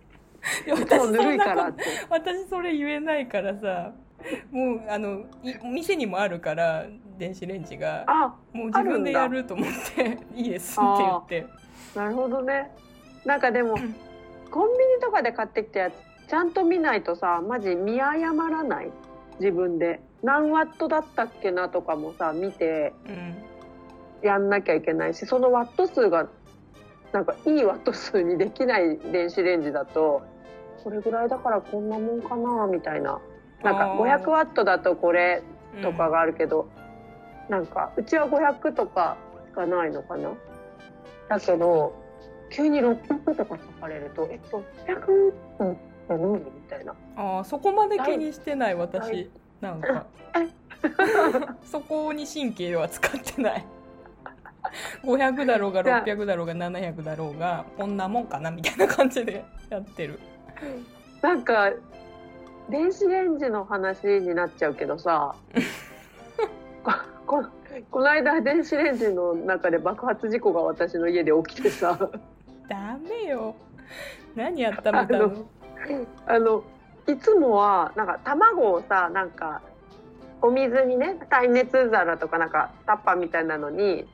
[0.65, 1.73] でいつも私ぬそんな。
[2.09, 3.91] 私それ言えないからさ。
[4.51, 6.85] もうあのい店にもあるから
[7.17, 8.03] 電子レンジが。
[8.05, 11.47] あ、もう自分でやると思っていいですって言って。
[11.95, 12.69] なるほどね。
[13.25, 13.95] なんかでも、ん。
[14.51, 15.93] コンビニとかで買ってきたやつ、
[16.29, 18.91] ちゃんと見ないとさ、マジ見誤らない？
[19.39, 20.01] 自分で。
[20.21, 22.93] 何ワットだったっけなとかもさ、見て。
[23.07, 23.50] うん
[24.21, 26.27] やんなきゃいけないし、そのワット数が、
[27.11, 30.21] なんかいいワット数にできない電子レンジだと、
[30.83, 33.19] これぐらいだからこんなもんかなみたいな。
[33.63, 34.21] なんかあー。
[34.21, 35.43] 500ワットだとこれ
[35.81, 36.69] とかがあるけど、
[37.49, 39.17] なんかうちは500とか
[39.49, 40.31] しかないのかな。
[41.29, 41.93] だけど
[42.49, 45.77] 急に600とか書かれると「え600って
[46.09, 46.93] 何?」みたいな。
[47.15, 49.29] あーそこまで気にしてない私。
[49.59, 50.05] なんか。
[51.63, 53.65] そこに神経は使ってない
[55.03, 60.19] 500だろうが600だろうが700だろうがこんなもんかなみたいな感じで やってる。
[61.21, 61.71] なんか
[62.69, 65.35] 電子レンジの話になっちゃうけどさ
[66.83, 66.93] こ
[67.25, 67.43] こ
[67.89, 71.97] この間電子レンジの中で爆発事故が私の家で起きてさ。
[72.67, 73.55] ダメよ。
[74.35, 75.45] 何温めたのあの
[76.27, 76.63] あの
[77.07, 79.61] いつもはなんか卵をさなんか
[80.41, 84.07] お水にね耐熱皿とかなんかタッパーみたいなのに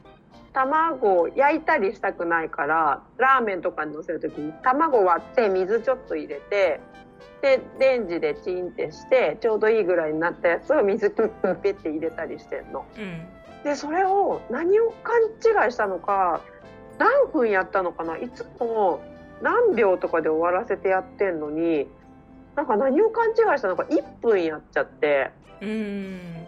[0.58, 6.80] 卵を焼いたりしたくないからラーメンとかにのせる時に卵割って水ちょっと入れて
[7.43, 12.86] でレンジでチンってしてちょうどいいぐらいになったやつを水ピッピッピッって入れたりしてんの。
[12.98, 13.28] うん。
[13.63, 15.15] でそれを何を勘
[15.65, 16.41] 違いしたのか
[16.98, 19.02] 何分やったのかないつも
[19.43, 21.88] 何秒とかで終わらせてやってんのに
[22.56, 25.30] なんか何を勘違いしたのか1分やっちゃって。
[25.62, 26.48] うん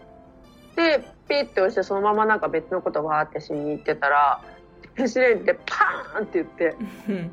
[0.80, 4.40] でピッて押してそのままなんか別のことわーってしに行ってたら
[4.96, 6.76] 電子レンジでパーンって言って
[7.08, 7.16] うん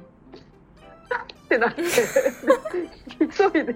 [1.45, 1.81] ってなって
[3.53, 3.75] 急いで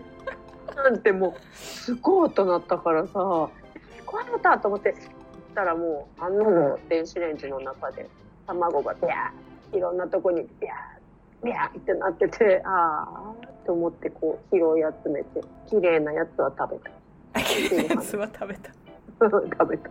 [0.75, 3.49] なんてもうすごい音鳴ったからさ聞
[4.05, 4.93] こえたと思って
[5.55, 8.07] たらもうあんなの電子レンジの中で
[8.47, 16.91] 卵がビャーいろんなとこにビャービャーってなっててああと思ってこう拾い集めて綺麗なやつは食べた。
[17.41, 18.71] 綺麗なやつは食べた
[19.29, 19.89] 食べた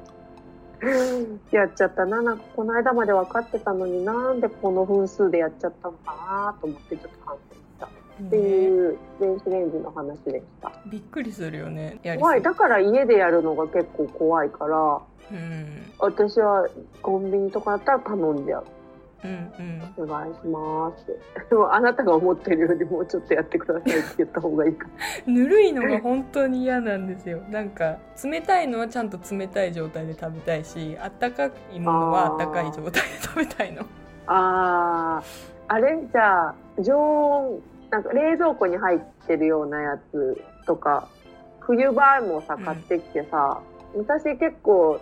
[1.52, 7.90] やっちゃったななんかこの間まで分かってたのになんでこの分数でやっちゃったのかなと思ってちょっと反省したっ
[8.30, 10.72] てねいう電子レンジの話でした。
[10.86, 12.42] びっくりするよね怖い。
[12.42, 15.00] だから家でやるのが結構怖いから、
[15.30, 16.66] うん私は
[17.02, 18.64] コンビニとかだったら頼んじゃう。
[19.22, 19.52] うん
[19.98, 20.04] うん。
[20.04, 21.06] お願いします
[21.50, 24.86] でもあなたが思ってるよりもうちょっとやってくださいって言った方がいいか。
[25.26, 27.40] ぬるいのが本当に嫌なんですよ。
[27.50, 33.82] なんか冷たいのはちゃんと冷たい状態で食べたいしあったかいものはあったかい状態で食べたいの。
[34.26, 35.50] あー。
[35.68, 35.98] あれ？
[36.12, 41.08] じゃあ常温なんか冷蔵庫に入ってるようなやつとか
[41.60, 43.60] 冬場もさうん買ってきてさ、
[43.96, 45.00] 私結構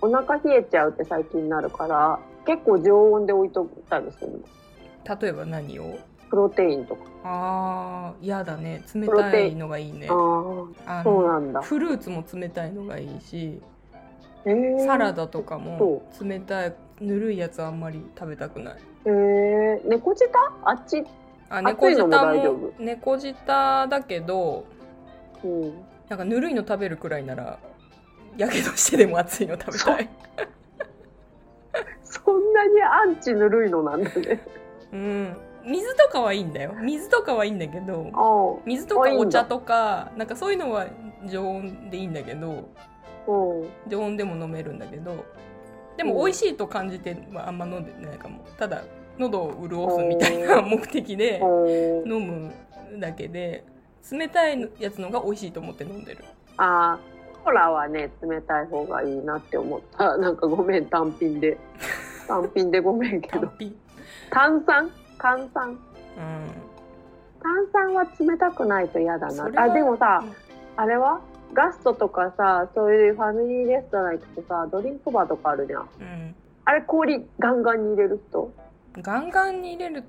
[0.00, 2.18] お腹冷えちゃうって最近なるから
[2.50, 5.98] 結構常温で置いといたりするの例えば何を？
[6.28, 8.82] プロテインとか、あー嫌だね。
[8.94, 10.08] 冷たいのがいいね。
[10.10, 10.14] あ
[10.86, 11.60] ああそうなんだ。
[11.60, 13.60] フルーツも冷たいのがいいし
[14.44, 18.76] えー、サラダとかも冷たいぬるいやつあんまり食べたくない。
[19.04, 20.26] えー、猫舌？
[20.64, 21.04] あっち？
[21.48, 24.64] あ猫舌も猫舌だけど
[25.44, 25.72] うん。
[26.08, 27.58] なんかぬるいの食べるくらいなら
[28.36, 30.08] やけどしてでも熱いの食べたい
[32.10, 34.44] そんなにアンチぬるいのなんだね。
[34.92, 35.36] うん。
[35.64, 36.74] 水とかはいいんだよ。
[36.82, 40.86] 水とかはいいんだけどあ水とかお茶とかなんかそういうのは
[41.26, 42.68] 常温でいいんだけど
[43.88, 45.24] 常温でも飲めるんだけど
[45.96, 48.44] でも美味しいと感じてはあんま飲んでないかも。
[48.58, 48.82] ただ
[49.18, 51.40] 喉を潤すみたいな目的で
[52.06, 52.52] 飲む
[52.98, 53.64] だけで
[54.10, 56.24] 冷たいやつのが美味しいと思って飲んでる。
[56.56, 57.09] あー
[57.44, 60.16] コーラはね冷たい方がいいなって思った。
[60.18, 61.58] なんかごめん単品で。
[62.28, 63.48] 単品でごめんけど。
[64.30, 64.90] 炭酸？
[65.18, 65.68] 炭酸。
[65.70, 65.76] うん。
[67.42, 69.50] 炭酸は冷たくないと嫌だな。
[69.56, 70.32] あでもさうん。
[70.76, 71.20] あれは？
[71.52, 75.88] ガストとかさそういうファミリーレストラン行くとさドリンクバーとかあるじゃん。
[76.00, 76.34] うん。
[76.64, 78.52] あれ氷ガンガンに入れる人？
[79.02, 80.04] ガンガンに入れる？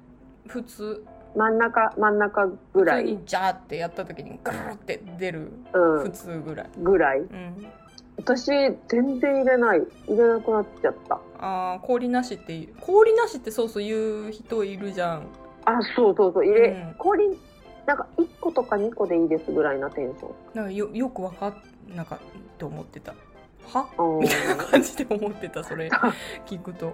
[0.48, 1.04] 普通
[1.36, 7.20] 真ん中真ん中ぐ普らい、通にジャーってやった時にガーって出るうん、普通ぐらい、ぐらい。
[7.20, 7.66] うん、
[8.18, 8.48] 私
[8.88, 9.82] 全然入れない。
[10.08, 11.20] 入れなくなっちゃった。
[11.40, 15.28] あー氷なしって氷なしってそうそう言う人いるじゃん。
[15.66, 16.46] あそうそうそう。
[16.46, 16.96] 入れ、うん。
[16.98, 17.30] 氷
[17.86, 20.32] なんか1個とか2個でいいですぐらいなテンション。
[20.54, 22.20] なんかよよくわかんなかっ
[22.58, 23.14] て思ってた
[23.68, 23.88] は？
[23.97, 24.20] うん。
[24.20, 25.89] みたいな感じで思ってたそれ。
[26.45, 26.93] 聞くと。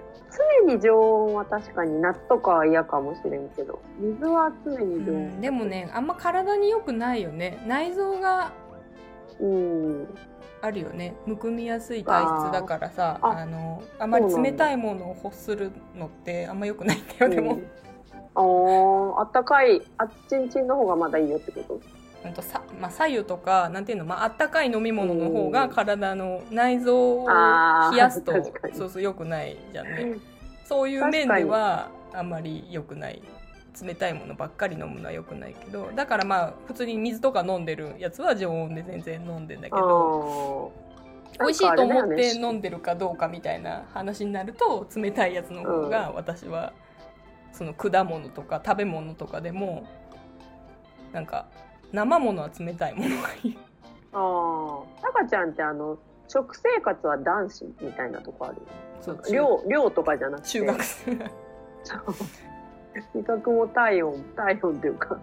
[0.65, 3.79] 常に常温は確かに夏とかは嫌かもしれんけど。
[3.99, 7.63] 水は常に常温、うん、でもねあんま体に良くないよね。
[7.67, 8.51] 内臓が
[9.39, 10.07] うん。
[10.59, 11.15] あるよね。
[11.27, 17.57] むくみやすい体質だからさああのあまり冷たいものを欲するのってあんま良くないんだよでも、う。
[17.57, 17.67] ん
[18.33, 21.79] あーあったかいあっちんちんの方がまだいいよってこと？
[22.23, 25.69] ほんとさ、まあ、左右とかなんていうの、まああったかい飲み物の方がうん。
[25.69, 27.27] 体の内臓を
[27.91, 28.31] 冷やすと
[28.73, 30.17] そうそう良くないじゃんね。
[30.65, 33.21] そういう面ではあんまり良くない。
[33.79, 41.43] 冷たいものばっかり飲むのは良くないけどだからまあ普通に水とか飲んでるやつは常温で全然飲んでんだけあどー。
[41.43, 46.73] 美味しいと思って飲んでるかどうかみたいな話になると冷たいやつの方が私は
[47.51, 49.87] その果物とか食べ物とかでも
[51.13, 51.45] なんか
[51.91, 53.57] 生ものは冷たいものがいい。
[54.13, 58.57] ああタカちゃんってあの食生活は男子みたいなとこある。
[59.01, 60.49] そう量量とかじゃなくて。
[60.49, 61.11] 中学生。
[61.13, 61.19] ん
[61.83, 61.99] そう
[63.13, 65.19] 味覚も体温体温っていうか。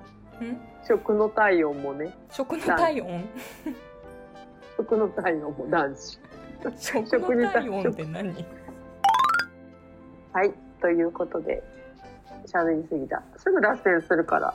[0.87, 2.12] 食の体温もね。
[2.31, 3.25] 食の体温？
[4.77, 6.19] 食の体温も男子。
[6.83, 8.45] 食の体温って何？
[10.33, 10.53] はい。
[10.81, 11.62] ということで
[12.47, 13.23] 喋りすぎた。
[13.37, 14.55] すぐ脱線するから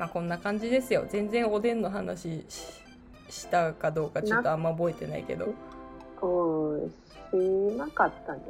[0.00, 1.04] まあこんな感じですよ。
[1.10, 2.82] 全然おでんの話し
[3.28, 5.52] したかどうかちょっとあんま覚えてないけど。
[6.22, 6.90] うん
[7.30, 8.40] しなかったね。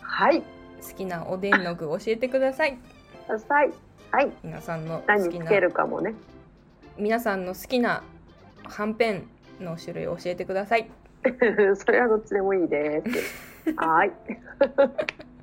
[0.00, 0.40] はい。
[0.40, 2.78] 好きなおでんの具教えてください。
[3.26, 3.70] ください。
[4.10, 4.32] はい。
[4.42, 6.14] 皆さんの好きなけるかもね。
[6.96, 8.02] 皆さんの好きな
[8.64, 9.28] はんぺん
[9.60, 10.90] の種類を教えてください。
[11.76, 13.02] それはどっちでもいいで
[13.62, 13.74] す。
[13.76, 14.12] はい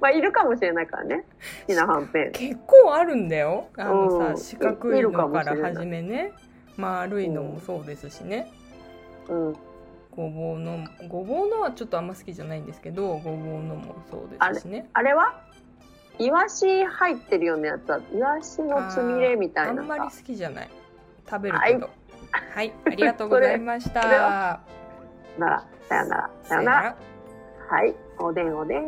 [0.00, 1.24] まあいるかもしれないからね。
[1.66, 2.32] 好きなはんぺん。
[2.32, 3.68] 結構あるんだよ。
[3.76, 4.36] あのさうん。
[4.38, 6.32] 四角いのから始めね。
[6.76, 8.50] 丸いのもそうですしね。
[9.28, 9.56] うん。
[10.16, 14.88] ごぼうのごぼうのはちょっとあんま好きじゃないんですけどごぼうのもそうですしね。
[14.92, 15.40] あれは？
[16.18, 20.70] イワシ入ってるようなやつはイワシのつみれみたいなあんまり好さきじゃない。
[21.28, 21.88] 食べるけど。
[22.54, 24.60] はい、ありがとうございました。
[25.38, 25.66] なら。
[25.88, 26.30] さよなら。
[26.42, 26.96] さよなら。
[27.68, 27.94] はい。
[28.18, 28.84] おでんおでん